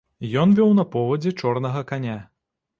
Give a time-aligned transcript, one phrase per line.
[0.43, 2.19] Ён вёў на повадзе чорнага каня.